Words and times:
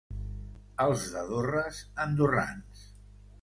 Els 0.85 1.03
de 1.17 1.23
Dorres, 1.33 1.83
andorrans. 2.07 2.83